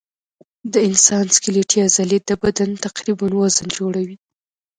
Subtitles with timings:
[0.73, 4.17] د انسان سکلیټي عضلې د بدن تقریباً وزن جوړوي.